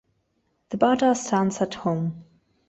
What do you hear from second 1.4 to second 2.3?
at Home.